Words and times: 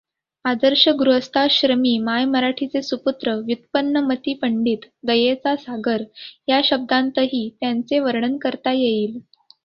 आदर्श 0.45 0.83
गृहस्थाश्रमी, 0.99 1.89
मायमराठीचे 1.99 2.81
सुपुत्र, 2.81 3.33
व्युत्पन्नमति 3.41 4.33
पंडित, 4.41 4.87
दयेचा 5.07 5.55
सागर 5.57 6.03
या 6.47 6.61
शब्दांतही 6.63 7.47
त्यांचे 7.59 7.99
वर्णन 7.99 8.37
करता 8.37 8.71
येईल. 8.73 9.19